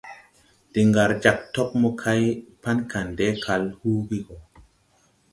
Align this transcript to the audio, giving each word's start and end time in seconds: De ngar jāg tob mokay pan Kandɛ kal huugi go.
De 0.77 0.81
ngar 0.87 1.11
jāg 1.25 1.39
tob 1.57 1.69
mokay 1.83 2.21
pan 2.63 2.79
Kandɛ 2.91 3.27
kal 3.43 3.63
huugi 3.79 4.19
go. 4.25 4.37